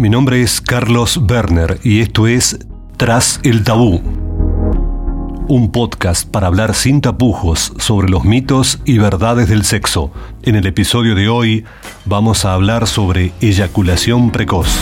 [0.00, 2.58] Mi nombre es Carlos Werner y esto es
[2.96, 4.00] Tras el Tabú,
[5.46, 10.10] un podcast para hablar sin tapujos sobre los mitos y verdades del sexo.
[10.42, 11.66] En el episodio de hoy
[12.06, 14.74] vamos a hablar sobre eyaculación precoz.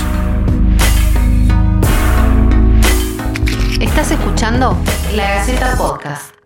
[3.80, 4.76] Estás escuchando
[5.16, 6.37] La Gaceta Podcast.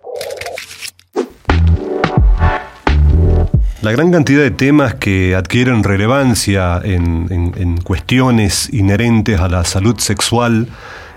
[3.82, 10.68] La gran cantidad de temas que adquieren relevancia en, cuestiones inherentes a la salud sexual,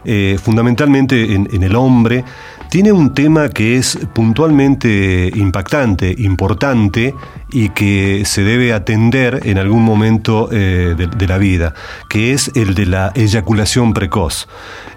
[0.03, 2.25] eh, fundamentalmente en, el hombre,
[2.71, 7.13] tiene un tema que es puntualmente impactante, importante
[7.51, 11.75] y que se debe atender en algún momento eh, de, la vida,
[12.09, 14.47] que es el de la eyaculación precoz.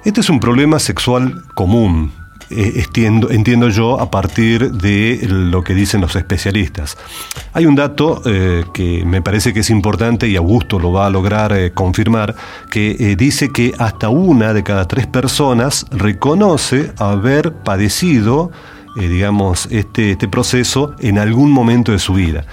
[0.07, 2.12] Este es un problema sexual común,
[2.51, 6.97] eh, entiendo, yo a partir de lo que dicen los especialistas.
[7.52, 11.11] Hay un dato eh, que me parece que es importante y Augusto lo va a
[11.11, 12.34] lograr eh, confirmar,
[12.70, 18.51] que dice que hasta una de cada tres personas reconoce haber padecido,
[18.97, 22.45] digamos, este, este proceso en algún momento de su vida.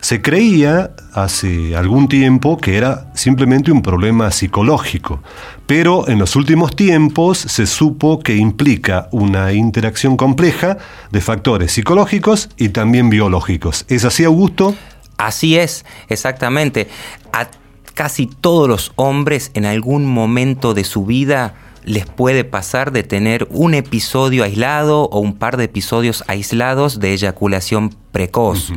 [0.00, 5.22] Se creía hace algún tiempo que era simplemente un problema psicológico,
[5.66, 10.78] pero en los últimos tiempos se supo que implica una interacción compleja
[11.10, 13.84] de factores psicológicos y también biológicos.
[13.88, 14.74] ¿Es así, Augusto?
[15.18, 16.88] Así es, exactamente.
[17.32, 17.48] A
[17.92, 23.46] casi todos los hombres en algún momento de su vida les puede pasar de tener
[23.50, 28.72] un episodio aislado o un par de episodios aislados de eyaculación precoz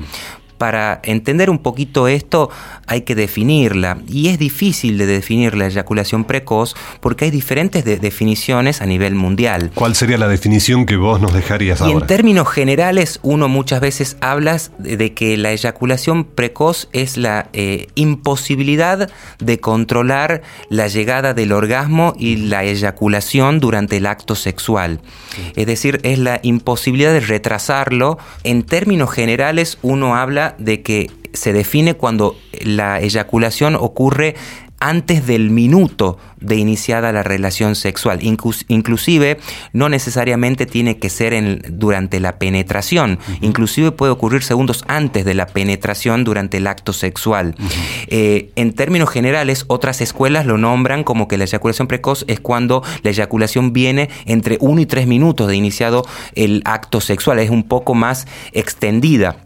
[0.64, 2.50] para entender un poquito esto
[2.88, 8.81] hay que definirla y es difícil de definir la eyaculación precoz porque hay diferentes definiciones
[8.81, 9.72] a nivel mundial.
[9.75, 12.00] ¿Cuál sería la definición que vos nos dejarías y ahora?
[12.00, 17.88] En términos generales, uno muchas veces habla de que la eyaculación precoz es la eh,
[17.95, 25.02] imposibilidad de controlar la llegada del orgasmo y la eyaculación durante el acto sexual.
[25.58, 28.17] Es decir, es la imposibilidad de retrasarlo.
[28.45, 34.36] En términos generales, uno habla de que se define cuando la eyaculación ocurre
[34.83, 38.19] antes del minuto de iniciada la relación sexual.
[38.21, 39.39] inclusive
[39.71, 43.17] no necesariamente tiene que ser en, durante la penetración.
[43.39, 47.55] Inclusive puede ocurrir segundos antes de la penetración durante el acto sexual.
[48.08, 52.83] Eh, en términos generales, otras escuelas lo nombran como que la eyaculación precoz es cuando
[53.03, 57.39] la eyaculación viene entre uno y tres minutos de iniciado el acto sexual.
[57.39, 59.42] Es un poco más extendida.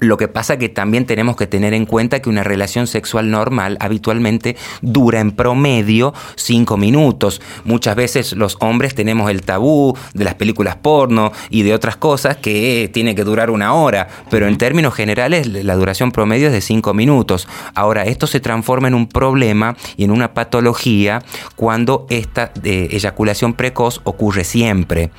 [0.00, 3.76] Lo que pasa que también tenemos que tener en cuenta que una relación sexual normal
[3.80, 7.40] habitualmente dura en promedio cinco minutos.
[7.64, 12.36] Muchas veces los hombres tenemos el tabú de las películas porno y de otras cosas
[12.36, 16.60] que tiene que durar una hora, pero en términos generales la duración promedio es de
[16.60, 17.48] cinco minutos.
[17.74, 21.22] Ahora, esto se transforma en un problema y en una patología
[21.56, 25.10] cuando esta eh, eyaculación precoz ocurre siempre.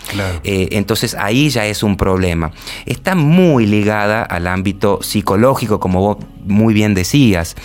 [0.44, 2.52] Eh, entonces ahí ya es un problema.
[2.86, 4.69] Está muy ligada al ámbito
[5.02, 7.56] psicológico, como vos muy bien decías,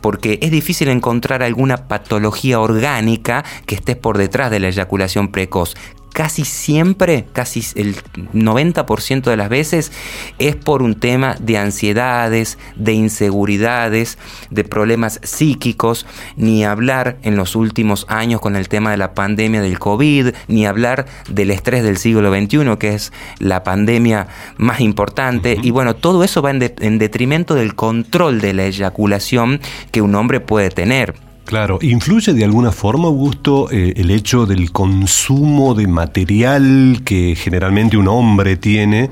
[0.00, 5.74] porque es difícil encontrar alguna patología orgánica que esté por detrás de la eyaculación precoz
[6.14, 7.96] casi siempre, casi el
[8.32, 9.90] 90% de las veces,
[10.38, 14.16] es por un tema de ansiedades, de inseguridades,
[14.48, 19.60] de problemas psíquicos, ni hablar en los últimos años con el tema de la pandemia
[19.60, 25.58] del COVID, ni hablar del estrés del siglo XXI, que es la pandemia más importante.
[25.60, 29.60] Y bueno, todo eso va en, en detrimento del control de la eyaculación
[29.90, 31.23] que un hombre puede tener.
[31.44, 37.98] Claro, ¿influye de alguna forma, Augusto, eh, el hecho del consumo de material que generalmente
[37.98, 39.10] un hombre tiene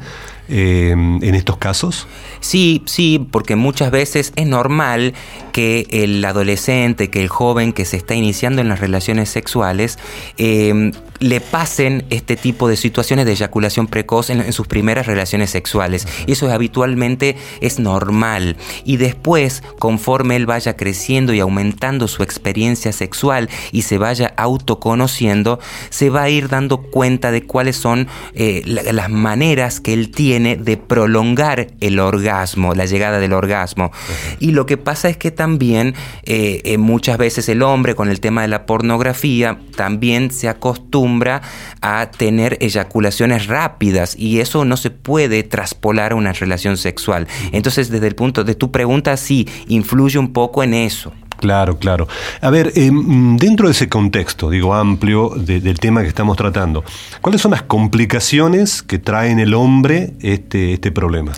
[0.55, 2.07] eh, en estos casos?
[2.41, 5.15] Sí, sí, porque muchas veces es normal
[5.53, 9.99] que el adolescente, que el joven que se está iniciando en las relaciones sexuales,
[10.37, 16.07] eh, le pasen este tipo de situaciones de eyaculación precoz en, sus primeras relaciones sexuales.
[16.27, 18.57] Y eso habitualmente es normal.
[18.85, 25.61] Y después, conforme él vaya creciendo y aumentando su experiencia sexual y se vaya autoconociendo,
[25.91, 30.42] se va a ir dando cuenta de cuáles son eh, las maneras que él tiene
[30.43, 33.93] de prolongar el orgasmo, la llegada del orgasmo.
[34.39, 35.95] Y lo que pasa es que también
[36.25, 41.43] eh, eh, muchas veces el hombre con el tema de la pornografía también se acostumbra
[41.81, 47.27] a tener eyaculaciones rápidas y eso no se puede traspolar a una relación sexual.
[47.53, 51.13] Entonces, desde el punto de tu pregunta, sí, influye un poco en eso.
[51.43, 52.07] Claro, claro.
[52.41, 56.85] A ver, em, dentro de ese contexto, digo, amplio del tema que estamos tratando,
[57.21, 61.33] ¿cuáles son las complicaciones que trae en el hombre este, este problema?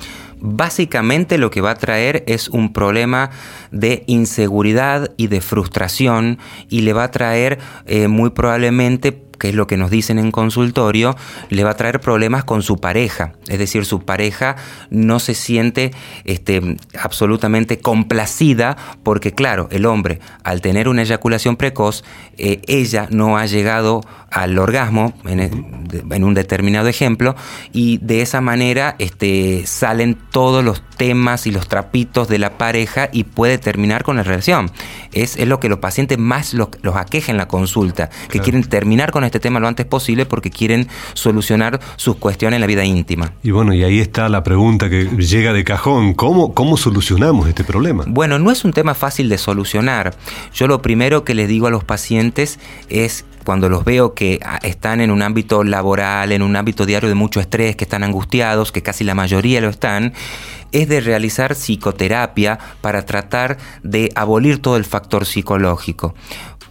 [0.47, 3.31] básicamente lo que va a traer es un problema
[3.71, 9.55] de inseguridad y de frustración y le va a traer eh, muy probablemente que es
[9.55, 11.17] lo que nos dicen en consultorio,
[11.51, 13.33] le va a traer problemas con su pareja.
[13.49, 14.57] Es decir, su pareja
[14.91, 15.93] no se siente
[16.25, 22.05] este, absolutamente complacida porque, claro, el hombre, al tener una eyaculación precoz,
[22.37, 27.37] eh, ella no ha llegado al orgasmo, en, un determinado ejemplo,
[27.73, 33.09] y de esa manera este, salen todos los temas y los trapitos de la pareja
[33.13, 34.73] y puede terminar con la relación.
[35.13, 38.65] Es, es lo que los pacientes más los, los aqueja en la consulta, que quieren
[38.65, 42.85] terminar con este tema lo antes posible porque quieren solucionar sus cuestiones en la vida
[42.85, 43.33] íntima.
[43.43, 47.65] Y bueno, y ahí está la pregunta que llega de cajón, ¿cómo, cómo solucionamos este
[47.65, 48.05] problema?
[48.07, 50.15] Bueno, no es un tema fácil de solucionar.
[50.55, 54.59] Yo lo primero que les digo a los pacientes es cuando los veo que ah,
[54.63, 58.73] están en un ámbito laboral, en un ámbito diario de mucho estrés, que están angustiados,
[58.73, 60.15] que casi la mayoría lo están,
[60.73, 66.15] es de realizar psicoterapia para tratar de abolir todo el factor psicológico.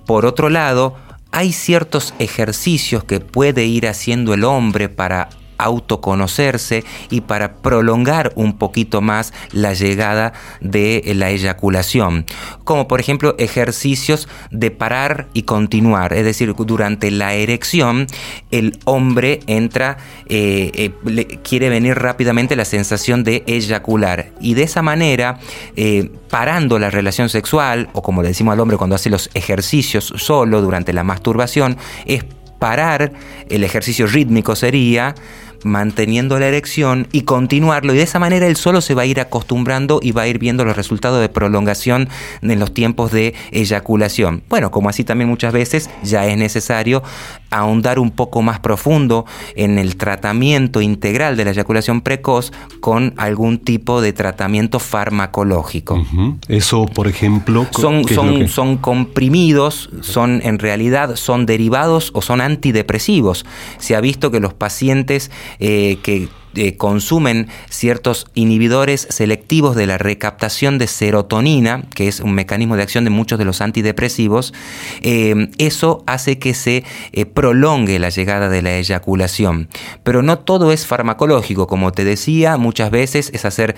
[0.05, 0.95] Por otro lado,
[1.33, 8.57] hay ciertos ejercicios que puede ir haciendo el hombre para autoconocerse y para prolongar un
[8.57, 12.25] poquito más la llegada de la eyaculación.
[12.63, 16.13] Como por ejemplo ejercicios de parar y continuar.
[16.13, 18.07] Es decir, durante la erección
[18.51, 19.97] el hombre entra,
[20.27, 20.71] eh,
[21.05, 24.31] eh, quiere venir rápidamente la sensación de eyacular.
[24.39, 25.39] Y de esa manera,
[25.75, 30.13] eh, parando la relación sexual, o como le decimos al hombre cuando hace los ejercicios
[30.17, 32.25] solo durante la masturbación, es
[32.59, 33.11] parar,
[33.49, 35.15] el ejercicio rítmico sería
[35.65, 37.93] manteniendo la erección y continuarlo.
[37.93, 40.39] Y de esa manera él solo se va a ir acostumbrando y va a ir
[40.39, 42.09] viendo los resultados de prolongación
[42.41, 44.43] en los tiempos de eyaculación.
[44.49, 47.03] Bueno, como así también muchas veces ya es necesario
[47.49, 49.25] ahondar un poco más profundo
[49.55, 56.03] en el tratamiento integral de la eyaculación precoz con algún tipo de tratamiento farmacológico.
[56.47, 63.45] Eso, por ejemplo, son, son, son comprimidos, son en realidad son derivados o son antidepresivos.
[63.77, 69.97] Se ha visto que los pacientes eh, que eh, consumen ciertos inhibidores selectivos de la
[69.97, 74.53] recaptación de serotonina, que es un mecanismo de acción de muchos de los antidepresivos,
[75.01, 79.67] eh, eso hace que se eh, prolongue la llegada de la eyaculación.
[80.03, 83.75] Pero no todo es farmacológico, como te decía, muchas veces es hacer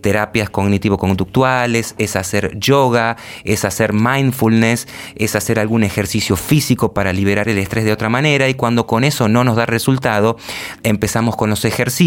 [0.00, 7.48] terapias cognitivo-conductuales, es hacer yoga, es hacer mindfulness, es hacer algún ejercicio físico para liberar
[7.48, 10.36] el estrés de otra manera y cuando con eso no nos da resultado,
[10.84, 12.03] empezamos con los ejercicios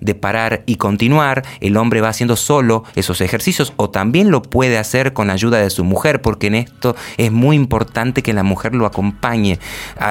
[0.00, 4.78] de parar y continuar, el hombre va haciendo solo esos ejercicios o también lo puede
[4.78, 8.74] hacer con ayuda de su mujer, porque en esto es muy importante que la mujer
[8.74, 9.58] lo acompañe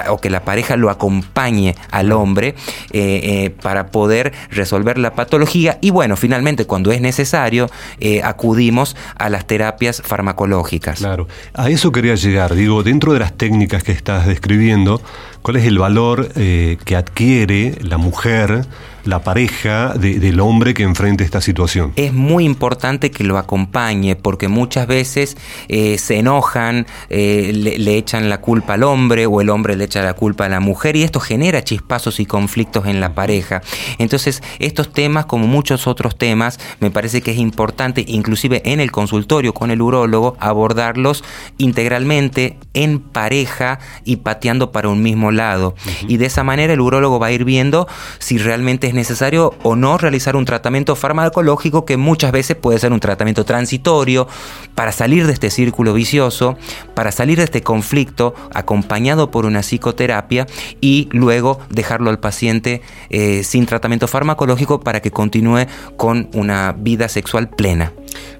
[0.10, 2.56] o que la pareja lo acompañe al hombre
[2.92, 5.80] eh, eh, para poder resolver la patología.
[5.82, 7.70] Y bueno, finalmente cuando es necesario
[8.00, 11.00] eh, acudimos a las terapias farmacológicas.
[11.00, 15.02] Claro, a eso quería llegar, digo, dentro de las técnicas que estás describiendo,
[15.42, 18.66] ¿cuál es el valor que adquiere la mujer
[19.06, 21.94] la pareja del hombre que enfrente esta situación.
[21.96, 28.30] Es muy importante que lo acompañe porque muchas veces eh, se enojan, eh, le, echan
[28.30, 31.04] la culpa al hombre o el hombre le echa la culpa a la mujer y
[31.04, 33.62] esto genera chispazos y conflictos en la pareja.
[33.98, 38.92] Entonces estos temas como muchos otros temas me parece que es importante inclusive en el
[38.92, 41.24] consultorio con el urólogo abordarlos
[41.58, 45.76] integralmente en pareja y pateando para un mismo lado.
[46.08, 47.88] Y de esa manera el urólogo va a ir viendo
[48.20, 52.92] si realmente es necesario o no realizar un tratamiento farmacológico que muchas veces puede ser
[52.92, 54.28] un tratamiento transitorio
[54.76, 56.58] para salir de este círculo vicioso,
[56.94, 60.48] para salir de este conflicto acompañado por una psicoterapia
[60.82, 65.66] y luego dejarlo al paciente eh, sin tratamiento farmacológico para que continúe
[65.98, 67.92] con una vida sexual plena.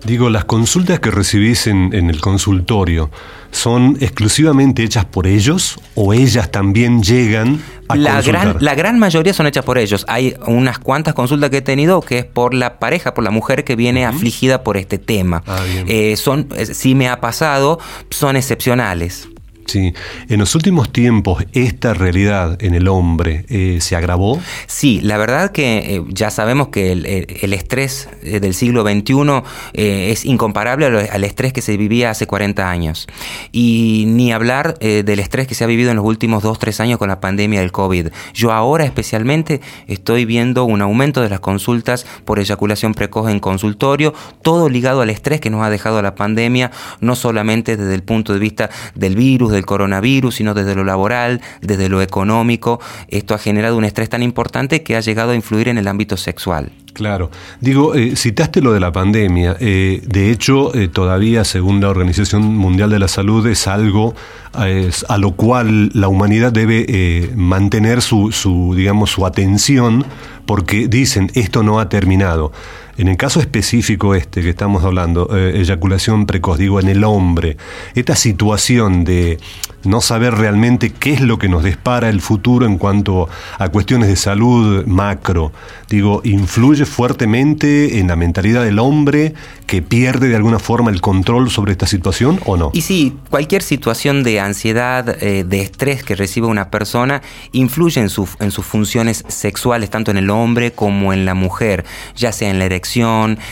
[0.04, 3.10] Digo, las consultas que recibís en, el consultorio,
[3.52, 9.34] ¿son exclusivamente hechas por ellos o ellas también llegan a la gran, la gran mayoría
[9.34, 10.06] son hechas por ellos.
[10.08, 13.64] Hay unas cuantas consultas que he tenido que es por la pareja, por la mujer
[13.64, 15.44] que viene afligida por este tema.
[15.46, 19.28] Ah, eh, son, sí me ha pasado, son excepcionales.
[19.66, 19.94] Sí,
[20.30, 24.40] en los últimos tiempos esta realidad en el hombre eh, se agravó.
[24.68, 29.44] Sí, la verdad que eh, ya sabemos que el, estrés eh, del siglo XXI
[29.74, 33.08] es incomparable al, estrés que se vivía hace 40 años.
[33.52, 37.00] Y ni hablar del estrés que se ha vivido en los últimos 2, 3 años
[37.00, 38.08] con la pandemia del COVID.
[38.34, 44.14] Yo ahora especialmente estoy viendo un aumento de las consultas por eyaculación precoz en consultorio,
[44.42, 48.34] todo ligado al estrés que nos ha dejado la pandemia, no solamente desde el punto
[48.34, 52.80] de vista del virus, del coronavirus, sino desde lo laboral, desde lo económico.
[53.08, 56.18] Esto ha generado un estrés tan importante que ha llegado a influir en el ámbito
[56.18, 56.72] sexual.
[56.94, 57.32] Claro.
[57.60, 59.58] Digo, eh, citaste lo de la pandemia.
[59.60, 64.16] Eh, de hecho, eh, todavía, según la Organización Mundial de la Salud, es algo
[64.54, 70.06] a lo cual la humanidad debe mantener su, su, digamos, su atención,
[70.46, 72.52] porque dicen, esto no ha terminado.
[72.98, 77.58] En el caso específico este que estamos hablando, eyaculación precoz, digo, en el hombre,
[77.96, 79.40] esta situación de
[79.84, 84.08] no saber realmente qué es lo que nos dispara el futuro en cuanto a cuestiones
[84.08, 85.52] de salud macro,
[85.90, 89.34] digo, influye fuertemente en la mentalidad del hombre
[89.66, 92.72] que pierde de alguna forma el control sobre esta situación o no?
[92.74, 97.22] Y sí, cualquier situación de ansiedad, eh, de estrés que recibe una persona
[97.52, 98.10] influye en,
[98.40, 101.86] en sus funciones sexuales, tanto en el hombre como en la mujer,
[102.16, 102.83] ya sea en la erección,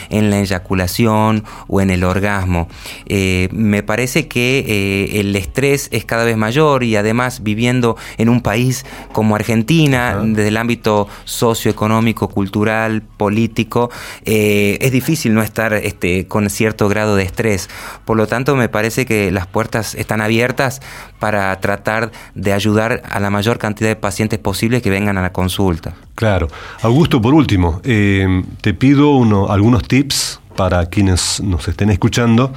[0.10, 2.68] en la eyaculación o en el orgasmo.
[3.06, 8.30] Eh, me parece que eh, el estrés es cada vez mayor y además viviendo en
[8.30, 13.90] un país como Argentina, desde el ámbito socioeconómico, cultural, político,
[14.24, 17.70] es difícil no estar este, con cierto grado de estrés.
[18.06, 20.82] Por lo tanto, me parece que las puertas están abiertas
[21.20, 25.32] para tratar de ayudar a la mayor cantidad de pacientes posibles que vengan a la
[25.32, 25.94] consulta.
[26.22, 26.50] Claro.
[26.84, 32.54] Augusto, por último, eh, te pido uno, algunos tips para quienes nos estén escuchando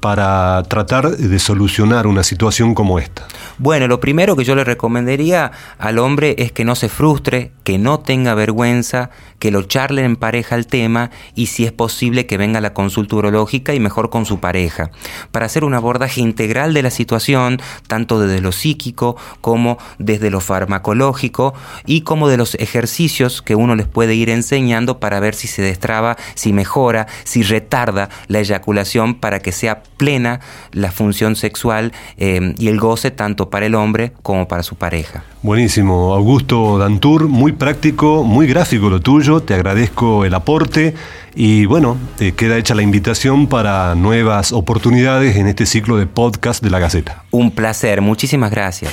[0.00, 3.26] para tratar de solucionar una situación como esta?
[3.58, 7.78] Bueno, lo primero que yo le recomendaría al hombre es que no se frustre, que
[7.78, 12.36] no tenga vergüenza, que lo charle en pareja el tema y si es posible que
[12.36, 14.90] venga a la consulta urológica y mejor con su pareja,
[15.30, 20.40] para hacer un abordaje integral de la situación, tanto desde lo psíquico como desde lo
[20.40, 21.54] farmacológico
[21.86, 25.62] y como de los ejercicios que uno les puede ir enseñando para ver si se
[25.62, 30.40] destraba, si mejora, si retarda la eyaculación para que sea plena
[30.72, 35.24] la función sexual eh, y el goce tanto para el hombre como para su pareja.
[35.42, 40.94] Buenísimo, Augusto Dantur, muy práctico, muy gráfico lo tuyo, te agradezco el aporte
[41.34, 46.62] y bueno, te queda hecha la invitación para nuevas oportunidades en este ciclo de podcast
[46.62, 47.24] de la Gaceta.
[47.30, 48.92] Un placer, muchísimas gracias.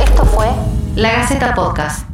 [0.00, 0.48] Esto fue
[0.96, 2.13] La Gaceta Podcast.